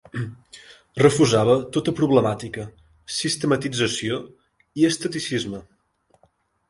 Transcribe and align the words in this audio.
Refusava 1.01 1.57
tota 1.75 1.93
problemàtica, 1.99 2.65
sistematització 3.19 4.19
i 4.83 4.89
esteticisme. 4.93 5.61